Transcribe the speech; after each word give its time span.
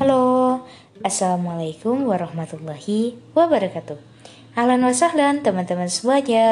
Halo, 0.00 0.64
Assalamualaikum 1.04 2.08
warahmatullahi 2.08 3.20
wabarakatuh. 3.36 4.00
Ahlan 4.56 4.80
wa 4.80 4.96
sahlan 4.96 5.44
teman-teman 5.44 5.92
semuanya. 5.92 6.48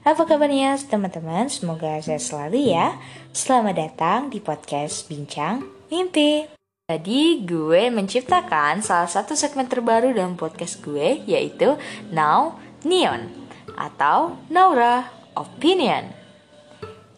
Apa 0.00 0.24
kabarnya 0.24 0.72
teman-teman? 0.88 1.52
Semoga 1.52 2.00
saya 2.00 2.16
selalu 2.16 2.72
ya. 2.72 2.96
Selamat 3.36 3.76
datang 3.76 4.32
di 4.32 4.40
podcast 4.40 5.04
Bincang 5.12 5.60
Mimpi. 5.92 6.48
Jadi 6.88 7.44
gue 7.44 7.92
menciptakan 7.92 8.80
salah 8.80 9.12
satu 9.12 9.36
segmen 9.36 9.68
terbaru 9.68 10.16
dalam 10.16 10.32
podcast 10.32 10.80
gue 10.80 11.20
Yaitu 11.28 11.76
Now 12.16 12.56
Neon 12.80 13.28
Atau 13.76 14.40
Naura 14.48 15.12
Opinion 15.36 16.23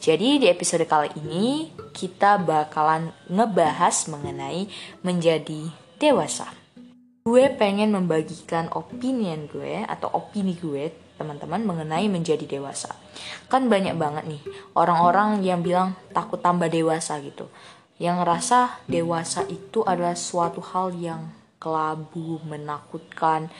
Jadi 0.06 0.38
di 0.38 0.46
episode 0.46 0.86
kali 0.86 1.10
ini 1.18 1.66
kita 1.90 2.38
bakalan 2.38 3.10
ngebahas 3.26 4.06
mengenai 4.06 4.70
menjadi 5.02 5.66
dewasa. 5.98 6.46
Gue 7.26 7.50
pengen 7.50 7.90
membagikan 7.90 8.70
opinion 8.70 9.50
gue 9.50 9.82
atau 9.82 10.06
opini 10.14 10.54
gue 10.54 10.94
teman-teman 11.18 11.66
mengenai 11.66 12.06
menjadi 12.06 12.46
dewasa. 12.46 12.94
Kan 13.50 13.66
banyak 13.66 13.98
banget 13.98 14.30
nih 14.30 14.42
orang-orang 14.78 15.42
yang 15.42 15.58
bilang 15.58 15.98
takut 16.14 16.38
tambah 16.38 16.70
dewasa 16.70 17.18
gitu. 17.26 17.50
Yang 17.98 18.22
ngerasa 18.22 18.86
dewasa 18.86 19.42
itu 19.50 19.82
adalah 19.82 20.14
suatu 20.14 20.62
hal 20.62 20.94
yang 20.94 21.34
kelabu, 21.58 22.38
menakutkan, 22.46 23.50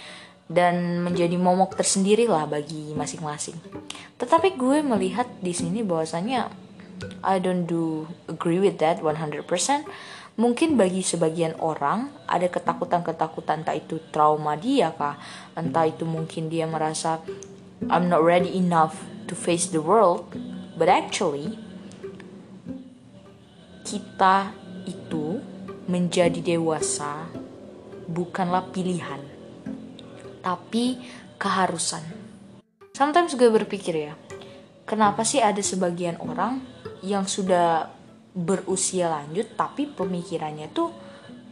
dan 0.46 1.02
menjadi 1.02 1.34
momok 1.34 1.74
tersendiri 1.74 2.30
lah 2.30 2.46
bagi 2.46 2.94
masing-masing. 2.94 3.58
Tetapi 4.18 4.54
gue 4.54 4.78
melihat 4.82 5.26
di 5.42 5.50
sini 5.50 5.82
bahwasanya 5.82 6.50
I 7.26 7.42
don't 7.42 7.66
do 7.66 8.06
agree 8.30 8.62
with 8.62 8.78
that 8.78 9.02
100%. 9.02 9.44
Mungkin 10.36 10.76
bagi 10.76 11.00
sebagian 11.00 11.56
orang 11.64 12.12
ada 12.28 12.44
ketakutan-ketakutan 12.46 13.64
entah 13.64 13.72
itu 13.72 13.96
trauma 14.12 14.52
dia 14.52 14.92
kah, 14.92 15.16
entah 15.56 15.88
itu 15.88 16.04
mungkin 16.04 16.52
dia 16.52 16.68
merasa 16.68 17.24
I'm 17.88 18.12
not 18.12 18.20
ready 18.20 18.52
enough 18.52 19.00
to 19.28 19.34
face 19.34 19.72
the 19.72 19.80
world, 19.80 20.28
but 20.76 20.92
actually 20.92 21.56
kita 23.88 24.52
itu 24.84 25.40
menjadi 25.88 26.56
dewasa 26.56 27.30
bukanlah 28.04 28.68
pilihan, 28.74 29.24
tapi 30.46 31.02
keharusan. 31.42 32.06
Sometimes 32.94 33.34
gue 33.34 33.50
berpikir 33.50 34.06
ya, 34.06 34.14
kenapa 34.86 35.26
sih 35.26 35.42
ada 35.42 35.58
sebagian 35.58 36.22
orang 36.22 36.62
yang 37.02 37.26
sudah 37.26 37.90
berusia 38.36 39.10
lanjut 39.10 39.58
tapi 39.58 39.90
pemikirannya 39.90 40.70
tuh 40.70 40.92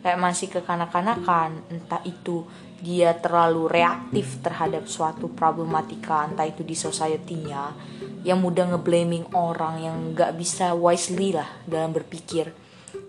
kayak 0.05 0.21
masih 0.21 0.53
kekanak-kanakan 0.53 1.65
entah 1.73 2.05
itu 2.05 2.45
dia 2.85 3.17
terlalu 3.17 3.73
reaktif 3.73 4.45
terhadap 4.45 4.85
suatu 4.85 5.33
problematika 5.33 6.29
entah 6.29 6.45
itu 6.45 6.61
di 6.61 6.77
society-nya 6.77 7.73
yang 8.21 8.45
mudah 8.45 8.77
ngeblaming 8.77 9.33
orang 9.33 9.81
yang 9.81 9.97
nggak 10.13 10.37
bisa 10.37 10.77
wisely 10.77 11.33
lah 11.33 11.49
dalam 11.65 11.97
berpikir 11.97 12.53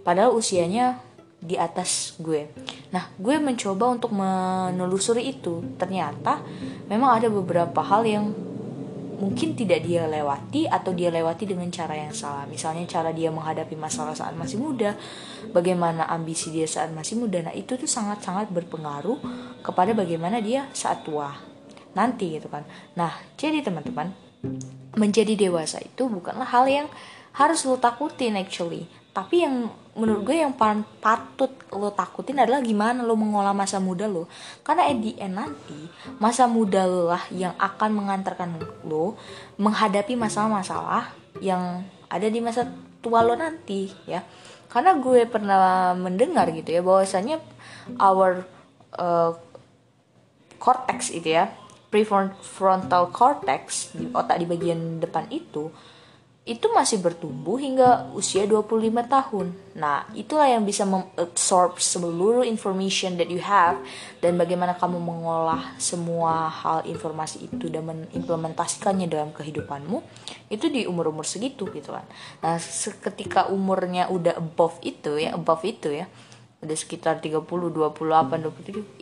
padahal 0.08 0.32
usianya 0.32 1.04
di 1.46 1.56
atas 1.56 2.18
gue 2.18 2.50
nah 2.90 3.08
gue 3.22 3.38
mencoba 3.38 3.86
untuk 3.94 4.12
menelusuri 4.12 5.30
itu 5.30 5.62
ternyata 5.78 6.42
memang 6.90 7.22
ada 7.22 7.28
beberapa 7.30 7.86
hal 7.86 8.04
yang 8.04 8.26
mungkin 9.16 9.56
tidak 9.56 9.88
dia 9.88 10.06
lewati 10.06 10.68
atau 10.68 10.92
dia 10.92 11.08
lewati 11.08 11.48
dengan 11.48 11.72
cara 11.72 11.96
yang 11.96 12.12
salah. 12.12 12.44
Misalnya 12.52 12.84
cara 12.84 13.16
dia 13.16 13.32
menghadapi 13.32 13.74
masalah 13.80 14.12
saat 14.12 14.36
masih 14.36 14.60
muda, 14.60 14.92
bagaimana 15.56 16.04
ambisi 16.12 16.52
dia 16.52 16.68
saat 16.68 16.92
masih 16.92 17.24
muda. 17.24 17.40
Nah, 17.40 17.56
itu 17.56 17.80
tuh 17.80 17.88
sangat-sangat 17.88 18.52
berpengaruh 18.52 19.18
kepada 19.64 19.96
bagaimana 19.96 20.44
dia 20.44 20.68
saat 20.76 21.08
tua. 21.08 21.32
Nanti 21.96 22.36
gitu 22.36 22.52
kan. 22.52 22.68
Nah, 23.00 23.16
jadi 23.40 23.64
teman-teman, 23.64 24.12
menjadi 25.00 25.34
dewasa 25.36 25.82
itu 25.82 26.08
bukanlah 26.12 26.48
hal 26.48 26.68
yang 26.68 26.88
harus 27.36 27.68
lo 27.68 27.76
takutin 27.76 28.40
actually 28.40 28.88
tapi 29.16 29.48
yang 29.48 29.72
menurut 29.96 30.28
gue 30.28 30.44
yang 30.44 30.52
paling 30.52 30.84
patut 31.00 31.48
lo 31.72 31.88
takutin 31.96 32.36
adalah 32.36 32.60
gimana 32.60 33.00
lo 33.00 33.16
mengolah 33.16 33.56
masa 33.56 33.80
muda 33.80 34.12
lo. 34.12 34.28
Karena 34.60 34.92
at 34.92 35.00
the 35.00 35.16
end 35.16 35.40
nanti 35.40 35.88
masa 36.20 36.52
muda 36.52 36.84
lo 36.84 37.08
lah 37.08 37.24
yang 37.32 37.56
akan 37.56 37.96
mengantarkan 37.96 38.60
lo 38.84 39.16
menghadapi 39.56 40.20
masalah-masalah 40.20 41.16
yang 41.40 41.88
ada 42.12 42.28
di 42.28 42.44
masa 42.44 42.68
tua 43.00 43.24
lo 43.24 43.40
nanti 43.40 43.88
ya. 44.04 44.20
Karena 44.68 45.00
gue 45.00 45.24
pernah 45.32 45.96
mendengar 45.96 46.52
gitu 46.52 46.76
ya 46.76 46.84
bahwasanya 46.84 47.40
our 47.96 48.44
uh, 49.00 49.32
cortex 50.60 51.16
itu 51.16 51.40
ya 51.40 51.56
prefrontal 51.88 53.16
cortex 53.16 53.96
di 53.96 54.12
otak 54.12 54.44
di 54.44 54.46
bagian 54.50 55.00
depan 55.00 55.32
itu 55.32 55.72
itu 56.46 56.70
masih 56.70 57.02
bertumbuh 57.02 57.58
hingga 57.58 58.06
usia 58.14 58.46
25 58.46 58.70
tahun. 59.10 59.50
Nah, 59.74 60.06
itulah 60.14 60.46
yang 60.46 60.62
bisa 60.62 60.86
mengabsorb 60.86 61.82
seluruh 61.82 62.46
information 62.46 63.18
that 63.18 63.34
you 63.34 63.42
have 63.42 63.82
dan 64.22 64.38
bagaimana 64.38 64.78
kamu 64.78 65.02
mengolah 65.02 65.74
semua 65.82 66.46
hal 66.54 66.86
informasi 66.86 67.50
itu 67.50 67.66
dan 67.74 67.90
mengimplementasikannya 67.90 69.10
dalam 69.10 69.34
kehidupanmu 69.34 70.06
itu 70.54 70.70
di 70.70 70.86
umur-umur 70.86 71.26
segitu 71.26 71.66
gitu 71.74 71.90
kan. 71.90 72.06
Nah, 72.46 72.62
ketika 73.10 73.50
umurnya 73.50 74.14
udah 74.14 74.38
above 74.38 74.78
itu 74.86 75.18
ya, 75.18 75.34
above 75.34 75.66
itu 75.66 75.98
ya, 75.98 76.06
udah 76.62 76.78
sekitar 76.78 77.26
30, 77.26 77.42
28, 77.42 78.46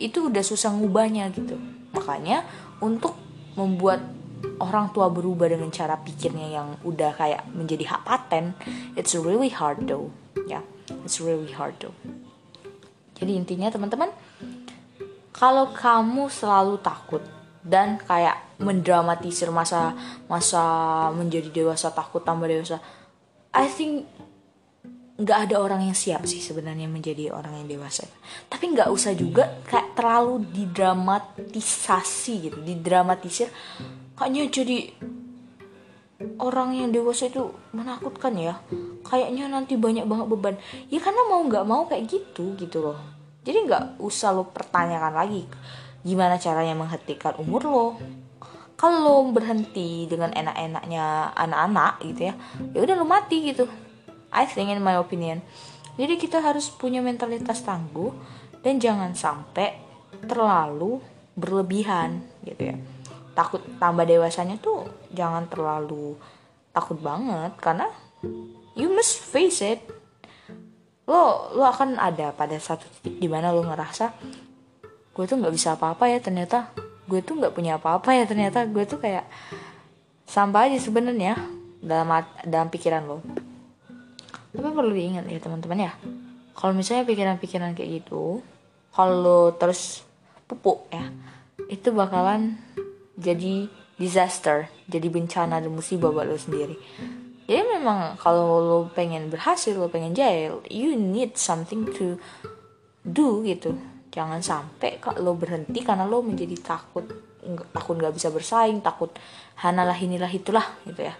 itu 0.00 0.18
udah 0.32 0.40
susah 0.40 0.72
ngubahnya 0.72 1.28
gitu. 1.36 1.60
Makanya 1.92 2.48
untuk 2.80 3.12
membuat 3.52 4.00
orang 4.60 4.90
tua 4.94 5.10
berubah 5.10 5.50
dengan 5.50 5.70
cara 5.70 5.98
pikirnya 5.98 6.48
yang 6.50 6.68
udah 6.84 7.14
kayak 7.16 7.46
menjadi 7.52 7.96
hak 7.96 8.02
paten 8.04 8.54
it's 8.94 9.16
really 9.16 9.50
hard 9.50 9.86
though. 9.86 10.10
Ya 10.46 10.60
yeah, 10.60 10.64
it's 11.04 11.22
really 11.22 11.50
hard 11.50 11.74
though. 11.80 11.94
Jadi 13.18 13.38
intinya 13.38 13.70
teman-teman 13.70 14.10
kalau 15.34 15.70
kamu 15.74 16.30
selalu 16.30 16.78
takut 16.78 17.22
dan 17.64 17.96
kayak 17.96 18.36
mendramatisir 18.60 19.48
masa 19.48 19.96
masa 20.28 20.62
menjadi 21.16 21.48
dewasa 21.50 21.90
takut 21.90 22.22
tambah 22.22 22.46
dewasa 22.46 22.78
I 23.54 23.70
think 23.70 24.10
nggak 25.14 25.38
ada 25.46 25.62
orang 25.62 25.86
yang 25.86 25.94
siap 25.94 26.26
sih 26.26 26.42
sebenarnya 26.42 26.90
menjadi 26.90 27.30
orang 27.30 27.62
yang 27.62 27.78
dewasa. 27.78 28.02
Tapi 28.50 28.74
nggak 28.74 28.90
usah 28.90 29.14
juga 29.14 29.62
kayak 29.62 29.94
terlalu 29.94 30.42
didramatisasi 30.50 32.50
gitu 32.50 32.58
didramatisir 32.66 33.46
kayaknya 34.14 34.42
jadi 34.50 34.78
orang 36.38 36.74
yang 36.74 36.88
dewasa 36.94 37.28
itu 37.28 37.50
menakutkan 37.74 38.34
ya. 38.38 38.54
Kayaknya 39.04 39.50
nanti 39.50 39.74
banyak 39.76 40.06
banget 40.06 40.26
beban. 40.30 40.54
Ya 40.88 40.98
karena 41.02 41.22
mau 41.28 41.42
nggak 41.44 41.64
mau 41.66 41.82
kayak 41.90 42.06
gitu 42.08 42.54
gitu 42.56 42.80
loh. 42.80 42.98
Jadi 43.44 43.68
nggak 43.68 44.00
usah 44.00 44.32
lo 44.32 44.48
pertanyakan 44.48 45.14
lagi 45.14 45.44
gimana 46.04 46.36
caranya 46.36 46.76
menghentikan 46.76 47.36
umur 47.40 47.62
lo. 47.64 47.86
Kalau 48.74 49.24
berhenti 49.30 50.04
dengan 50.10 50.34
enak-enaknya 50.34 51.32
anak-anak 51.32 52.02
gitu 52.04 52.20
ya 52.28 52.34
ya 52.74 52.78
udah 52.82 52.94
lo 52.96 53.06
mati 53.06 53.52
gitu. 53.52 53.68
I 54.34 54.48
think 54.48 54.72
in 54.72 54.82
my 54.82 54.98
opinion. 54.98 55.44
Jadi 55.94 56.18
kita 56.18 56.42
harus 56.42 56.74
punya 56.74 56.98
mentalitas 56.98 57.62
tangguh 57.62 58.10
dan 58.66 58.82
jangan 58.82 59.14
sampai 59.14 59.78
terlalu 60.26 60.98
berlebihan 61.38 62.24
gitu 62.42 62.74
ya 62.74 62.76
takut 63.34 63.60
tambah 63.82 64.06
dewasanya 64.06 64.56
tuh 64.62 64.86
jangan 65.10 65.50
terlalu 65.50 66.14
takut 66.70 66.98
banget 66.98 67.52
karena 67.58 67.86
you 68.78 68.90
must 68.90 69.20
face 69.20 69.62
it. 69.62 69.82
Lo 71.04 71.52
lo 71.52 71.68
akan 71.68 72.00
ada 72.00 72.32
pada 72.32 72.56
satu 72.56 72.88
titik 72.98 73.20
di 73.20 73.28
mana 73.28 73.52
lo 73.52 73.60
ngerasa 73.60 74.14
gue 75.14 75.24
tuh 75.30 75.38
nggak 75.38 75.54
bisa 75.54 75.76
apa-apa 75.76 76.10
ya 76.10 76.18
ternyata. 76.18 76.72
Gue 77.04 77.20
tuh 77.20 77.36
nggak 77.36 77.52
punya 77.52 77.76
apa-apa 77.76 78.16
ya 78.16 78.24
ternyata. 78.24 78.64
Gue 78.64 78.88
tuh 78.88 78.98
kayak 78.98 79.28
sampah 80.24 80.70
aja 80.70 80.78
sebenarnya 80.80 81.36
dalam 81.84 82.08
dalam 82.48 82.68
pikiran 82.72 83.04
lo. 83.04 83.20
Tapi 84.54 84.70
perlu 84.70 84.94
diingat 84.94 85.28
ya 85.28 85.38
teman-teman 85.42 85.90
ya. 85.90 85.92
Kalau 86.54 86.72
misalnya 86.72 87.04
pikiran-pikiran 87.04 87.74
kayak 87.74 87.90
gitu 88.02 88.40
kalau 88.94 89.50
terus 89.58 90.06
pupuk 90.46 90.86
ya 90.94 91.10
itu 91.66 91.90
bakalan 91.90 92.54
jadi 93.14 93.70
disaster 93.94 94.66
jadi 94.90 95.06
bencana 95.06 95.62
dan 95.62 95.70
musibah 95.70 96.10
buat 96.10 96.26
lo 96.26 96.38
sendiri. 96.38 96.74
Jadi 97.44 97.62
memang 97.76 98.16
kalau 98.16 98.58
lo 98.58 98.78
pengen 98.90 99.28
berhasil 99.28 99.76
lo 99.76 99.92
pengen 99.92 100.16
jaya 100.16 100.56
you 100.72 100.96
need 100.96 101.36
something 101.36 101.86
to 101.94 102.18
do 103.04 103.44
gitu. 103.46 103.76
Jangan 104.10 104.40
sampai 104.40 104.98
lo 105.20 105.34
berhenti 105.34 105.82
karena 105.82 106.06
lo 106.06 106.22
menjadi 106.24 106.56
takut 106.62 107.04
takut 107.76 107.94
nggak 108.00 108.16
bisa 108.16 108.32
bersaing 108.32 108.80
takut 108.80 109.12
hanalah 109.60 109.96
inilah 109.96 110.30
itulah 110.32 110.64
gitu 110.88 111.04
ya. 111.04 111.14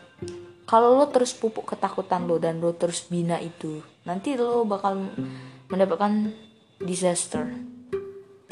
Kalau 0.65 0.97
lo 0.97 1.13
terus 1.13 1.37
pupuk 1.37 1.77
ketakutan 1.77 2.25
lo 2.25 2.41
dan 2.41 2.59
lo 2.59 2.73
terus 2.73 3.05
bina 3.07 3.37
itu 3.37 3.85
nanti 4.09 4.35
lo 4.35 4.65
bakal 4.65 4.97
mendapatkan 5.69 6.33
disaster 6.81 7.74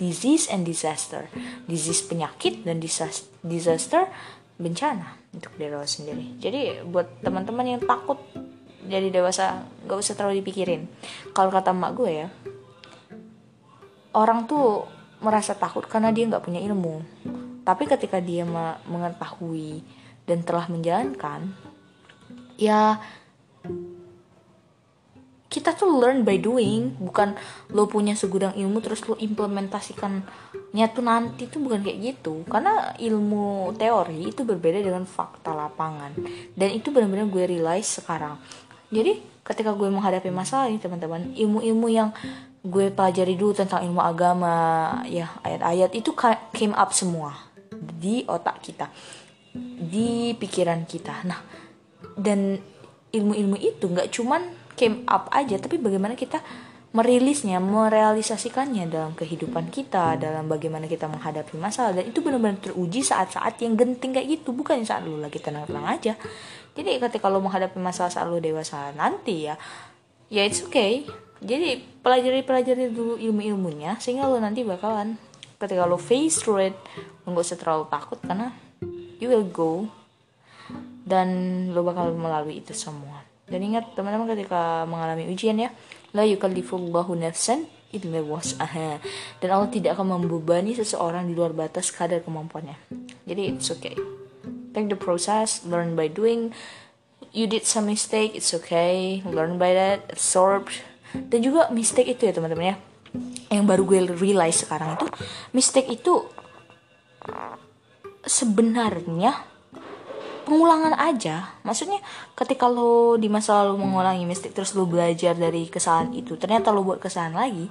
disease 0.03 0.51
and 0.51 0.67
disaster. 0.67 1.31
Disease 1.71 2.03
penyakit 2.11 2.67
dan 2.67 2.83
disaster 3.47 4.11
bencana 4.59 5.15
untuk 5.31 5.55
diri 5.55 5.71
lo 5.71 5.87
sendiri. 5.87 6.43
Jadi 6.43 6.83
buat 6.83 7.23
teman-teman 7.23 7.79
yang 7.79 7.83
takut 7.87 8.19
jadi 8.83 9.15
dewasa 9.15 9.63
gak 9.87 10.03
usah 10.03 10.19
terlalu 10.19 10.43
dipikirin. 10.43 10.91
Kalau 11.31 11.55
kata 11.55 11.71
emak 11.71 11.93
gue 11.95 12.11
ya 12.11 12.29
orang 14.13 14.45
tuh 14.45 14.85
merasa 15.23 15.57
takut 15.57 15.87
karena 15.89 16.13
dia 16.13 16.29
nggak 16.29 16.45
punya 16.45 16.61
ilmu. 16.61 17.01
Tapi 17.63 17.87
ketika 17.87 18.19
dia 18.19 18.43
mengetahui 18.91 19.87
dan 20.27 20.43
telah 20.43 20.67
menjalankan 20.67 21.55
ya 22.59 22.99
kita 25.53 25.77
tuh 25.77 26.01
learn 26.01 26.25
by 26.25 26.41
doing. 26.41 26.97
Bukan 26.97 27.37
lo 27.77 27.85
punya 27.85 28.17
segudang 28.17 28.57
ilmu 28.57 28.81
terus 28.81 29.05
lo 29.05 29.21
implementasikannya 29.21 30.87
tuh 30.97 31.05
nanti. 31.05 31.45
Tuh 31.53 31.61
bukan 31.61 31.85
kayak 31.85 31.99
gitu. 32.01 32.49
Karena 32.49 32.97
ilmu 32.97 33.77
teori 33.77 34.33
itu 34.33 34.49
berbeda 34.49 34.81
dengan 34.81 35.05
fakta 35.05 35.53
lapangan. 35.53 36.17
Dan 36.57 36.73
itu 36.73 36.89
benar-benar 36.89 37.29
gue 37.29 37.45
realize 37.45 38.01
sekarang. 38.01 38.41
Jadi 38.89 39.21
ketika 39.45 39.77
gue 39.77 39.93
menghadapi 39.93 40.33
masalah 40.33 40.73
ini 40.73 40.81
teman-teman 40.81 41.37
ilmu-ilmu 41.37 41.87
yang 41.93 42.09
gue 42.63 42.95
pelajari 42.95 43.35
dulu 43.35 43.59
tentang 43.59 43.83
ilmu 43.83 43.99
agama 43.99 44.55
ya 45.11 45.27
ayat-ayat 45.43 45.91
itu 45.99 46.15
came 46.55 46.77
up 46.79 46.95
semua 46.95 47.35
di 47.75 48.23
otak 48.31 48.63
kita 48.63 48.87
di 49.83 50.31
pikiran 50.39 50.87
kita. 50.87 51.27
Nah 51.27 51.43
dan 52.15 52.63
ilmu-ilmu 53.13 53.59
itu 53.59 53.91
nggak 53.91 54.15
cuman 54.15 54.62
came 54.79 55.05
up 55.09 55.29
aja 55.33 55.59
tapi 55.61 55.77
bagaimana 55.79 56.17
kita 56.17 56.41
merilisnya, 56.93 57.57
merealisasikannya 57.57 58.85
dalam 58.85 59.17
kehidupan 59.17 59.73
kita, 59.73 60.21
dalam 60.21 60.45
bagaimana 60.45 60.85
kita 60.85 61.09
menghadapi 61.09 61.57
masalah 61.57 61.97
dan 61.97 62.05
itu 62.05 62.21
benar-benar 62.21 62.61
teruji 62.61 63.01
saat-saat 63.01 63.57
yang 63.65 63.81
genting 63.81 64.13
kayak 64.13 64.29
gitu, 64.29 64.53
bukan 64.53 64.85
saat 64.85 65.09
lu 65.09 65.17
lagi 65.17 65.41
tenang-tenang 65.41 65.89
aja. 65.89 66.13
Jadi 66.77 67.01
ketika 67.01 67.33
lo 67.33 67.41
menghadapi 67.41 67.81
masalah 67.81 68.13
saat 68.13 68.29
lu 68.29 68.45
dewasa 68.45 68.93
nanti 68.93 69.49
ya, 69.49 69.57
ya 70.29 70.45
it's 70.45 70.61
okay. 70.61 71.09
Jadi 71.41 71.81
pelajari-pelajari 72.05 72.93
dulu 72.93 73.17
ilmu-ilmunya 73.17 73.97
sehingga 73.97 74.29
lo 74.29 74.37
nanti 74.37 74.61
bakalan 74.63 75.17
ketika 75.57 75.89
lo 75.89 75.97
face 75.97 76.45
through 76.45 76.61
it, 76.61 76.77
lo 77.25 77.33
gak 77.33 77.49
usah 77.49 77.59
terlalu 77.59 77.85
takut 77.89 78.21
karena 78.21 78.53
you 79.17 79.33
will 79.33 79.49
go 79.49 79.89
dan 81.09 81.29
lo 81.73 81.81
bakal 81.81 82.13
melalui 82.13 82.61
itu 82.61 82.77
semua. 82.77 83.32
Dan 83.47 83.61
ingat 83.63 83.93
teman-teman 83.99 84.31
ketika 84.33 84.87
mengalami 84.87 85.29
ujian 85.29 85.59
ya, 85.59 85.71
la 86.15 86.23
yukallifullahu 86.25 87.19
nafsan 87.19 87.67
illa 87.93 88.21
wus'aha. 88.25 89.03
Dan 89.39 89.49
Allah 89.53 89.69
tidak 89.69 89.99
akan 89.99 90.17
membebani 90.17 90.73
seseorang 90.73 91.29
di 91.29 91.37
luar 91.37 91.53
batas 91.53 91.93
kadar 91.93 92.25
kemampuannya. 92.25 92.79
Jadi 93.29 93.43
it's 93.53 93.69
okay. 93.69 93.95
Take 94.73 94.89
the 94.89 94.97
process, 94.97 95.61
learn 95.69 95.93
by 95.93 96.09
doing. 96.09 96.57
You 97.33 97.49
did 97.49 97.69
some 97.69 97.89
mistake, 97.89 98.33
it's 98.33 98.53
okay. 98.57 99.21
Learn 99.29 99.61
by 99.61 99.77
that, 99.77 100.09
absorb. 100.09 100.73
Dan 101.13 101.45
juga 101.45 101.69
mistake 101.69 102.17
itu 102.17 102.25
ya 102.29 102.33
teman-teman 102.33 102.73
ya. 102.73 102.77
Yang 103.53 103.65
baru 103.69 103.83
gue 103.85 103.99
realize 104.17 104.65
sekarang 104.65 104.97
itu, 104.97 105.07
mistake 105.53 105.93
itu 105.93 106.25
sebenarnya 108.25 109.52
pengulangan 110.45 110.95
aja. 110.99 111.57
Maksudnya 111.63 111.99
ketika 112.37 112.67
lo 112.69 113.17
di 113.17 113.27
masa 113.31 113.63
lalu 113.63 113.83
mengulangi 113.83 114.27
mistake 114.27 114.55
terus 114.55 114.75
lo 114.77 114.85
belajar 114.85 115.35
dari 115.39 115.67
kesalahan 115.71 116.13
itu 116.13 116.37
ternyata 116.37 116.75
lo 116.75 116.85
buat 116.85 116.99
kesalahan 117.01 117.35
lagi 117.37 117.67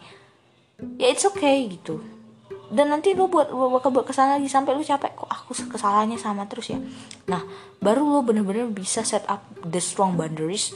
ya 0.97 1.07
it's 1.11 1.27
okay 1.27 1.69
gitu. 1.69 2.01
Dan 2.71 2.87
nanti 2.87 3.11
lo 3.11 3.27
buat 3.27 3.51
bakal 3.51 3.91
buat 3.91 4.07
kesalahan 4.07 4.39
lagi 4.39 4.47
sampai 4.47 4.71
lo 4.73 4.81
capek 4.81 5.11
kok 5.11 5.27
aku 5.27 5.51
kesalahannya 5.75 6.15
sama 6.15 6.47
terus 6.47 6.71
ya? 6.71 6.79
Nah 7.27 7.43
baru 7.83 8.07
lo 8.07 8.19
bener-bener 8.23 8.71
bisa 8.71 9.03
set 9.03 9.27
up 9.27 9.43
the 9.67 9.83
strong 9.83 10.15
boundaries 10.15 10.71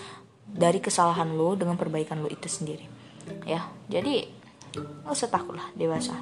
dari 0.46 0.84
kesalahan 0.84 1.34
lo 1.34 1.56
dengan 1.56 1.80
perbaikan 1.80 2.20
lo 2.20 2.28
itu 2.28 2.52
sendiri. 2.52 2.86
Ya 3.48 3.72
jadi 3.88 4.28
lo 5.08 5.16
usah 5.16 5.32
lah 5.32 5.72
dewasa. 5.74 6.14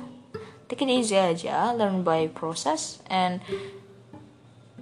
Take 0.70 0.88
it 0.88 0.94
easy 0.94 1.20
aja 1.20 1.76
learn 1.76 2.06
by 2.08 2.30
process 2.32 3.04
and 3.12 3.44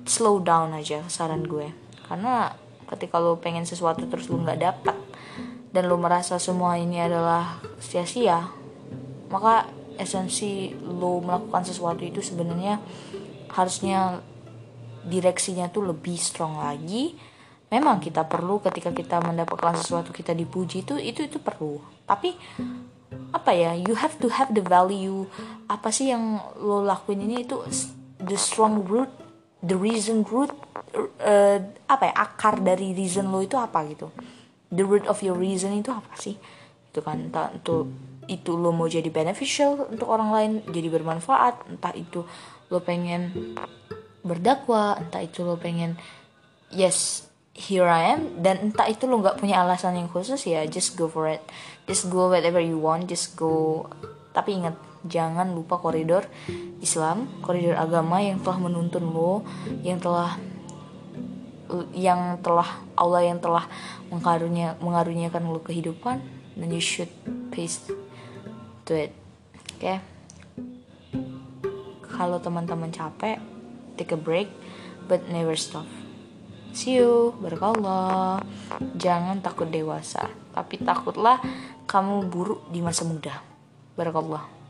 slow 0.05 0.41
down 0.41 0.73
aja 0.73 1.05
saran 1.07 1.45
gue. 1.45 1.71
Karena 2.07 2.53
ketika 2.91 3.21
lo 3.21 3.39
pengen 3.39 3.63
sesuatu 3.63 4.05
terus 4.07 4.27
lo 4.27 4.41
nggak 4.41 4.59
dapat 4.59 4.97
dan 5.71 5.87
lo 5.87 5.95
merasa 5.95 6.35
semua 6.35 6.75
ini 6.75 6.99
adalah 6.99 7.63
sia-sia 7.79 8.51
maka 9.31 9.71
esensi 9.95 10.75
lo 10.75 11.23
melakukan 11.23 11.63
sesuatu 11.63 12.03
itu 12.03 12.19
sebenarnya 12.19 12.83
harusnya 13.55 14.19
direksinya 15.07 15.71
tuh 15.71 15.95
lebih 15.95 16.19
strong 16.19 16.59
lagi. 16.59 17.15
Memang 17.71 18.03
kita 18.03 18.27
perlu 18.27 18.59
ketika 18.59 18.91
kita 18.91 19.23
mendapatkan 19.23 19.79
sesuatu 19.79 20.11
kita 20.11 20.35
dipuji 20.35 20.83
itu 20.83 20.99
itu 20.99 21.23
itu 21.23 21.39
perlu. 21.39 21.79
Tapi 22.03 22.35
apa 23.31 23.55
ya 23.55 23.71
you 23.71 23.95
have 23.95 24.19
to 24.19 24.27
have 24.27 24.51
the 24.51 24.59
value. 24.59 25.23
Apa 25.71 25.87
sih 25.87 26.11
yang 26.11 26.43
lo 26.59 26.83
lakuin 26.83 27.23
ini 27.23 27.47
itu 27.47 27.63
the 28.19 28.35
strong 28.35 28.83
root 28.83 29.09
the 29.61 29.77
reason 29.77 30.25
root 30.25 30.49
uh, 31.21 31.57
apa 31.87 32.03
ya 32.09 32.13
akar 32.17 32.59
dari 32.61 32.93
reason 32.97 33.29
lo 33.29 33.41
itu 33.41 33.55
apa 33.57 33.85
gitu? 33.87 34.09
The 34.73 34.83
root 34.85 35.05
of 35.05 35.21
your 35.21 35.37
reason 35.37 35.77
itu 35.77 35.93
apa 35.93 36.13
sih? 36.17 36.35
Itu 36.91 36.99
kan 37.05 37.29
entah 37.29 37.53
itu 37.53 37.87
itu 38.29 38.51
lo 38.55 38.71
mau 38.71 38.85
jadi 38.85 39.07
beneficial 39.09 39.89
untuk 39.89 40.07
orang 40.07 40.29
lain 40.31 40.51
jadi 40.69 40.87
bermanfaat 40.93 41.67
entah 41.67 41.91
itu 41.97 42.23
lo 42.71 42.79
pengen 42.79 43.33
berdakwah 44.21 44.95
entah 45.01 45.19
itu 45.19 45.41
lo 45.41 45.57
pengen 45.57 45.97
yes 46.71 47.27
here 47.51 47.89
I 47.89 48.15
am 48.15 48.39
dan 48.39 48.71
entah 48.71 48.87
itu 48.87 49.09
lo 49.09 49.19
nggak 49.19 49.41
punya 49.41 49.59
alasan 49.59 49.99
yang 49.99 50.07
khusus 50.07 50.39
ya 50.47 50.63
just 50.65 50.95
go 50.95 51.11
for 51.11 51.27
it. 51.27 51.43
Just 51.89 52.07
go 52.07 52.31
whatever 52.31 52.63
you 52.63 52.79
want 52.79 53.11
just 53.11 53.35
go. 53.35 53.87
Tapi 54.31 54.63
ingat 54.63 54.77
jangan 55.05 55.53
lupa 55.53 55.81
koridor 55.81 56.25
Islam, 56.81 57.29
koridor 57.41 57.77
agama 57.77 58.21
yang 58.21 58.41
telah 58.41 58.59
menuntun 58.61 59.05
lo, 59.09 59.45
yang 59.81 59.97
telah 60.01 60.37
yang 61.95 62.35
telah 62.43 62.67
Allah 62.99 63.31
yang 63.31 63.39
telah 63.39 63.63
mengkarunia 64.11 64.75
mengaruniakan 64.83 65.47
lo 65.47 65.63
kehidupan 65.63 66.19
dan 66.59 66.67
you 66.67 66.83
should 66.83 67.09
pace 67.49 67.79
to 68.83 68.93
it. 68.93 69.15
Oke. 69.79 69.79
Okay? 69.79 69.97
Kalau 72.11 72.37
teman-teman 72.37 72.91
capek, 72.91 73.39
take 73.95 74.13
a 74.13 74.19
break 74.19 74.51
but 75.07 75.25
never 75.31 75.55
stop. 75.57 75.87
See 76.71 76.95
you, 77.01 77.35
barakallah. 77.43 78.39
Jangan 78.95 79.43
takut 79.43 79.67
dewasa, 79.67 80.31
tapi 80.55 80.79
takutlah 80.79 81.41
kamu 81.83 82.31
buruk 82.31 82.63
di 82.71 82.79
masa 82.79 83.03
muda. 83.03 83.43
Barakallah. 83.99 84.60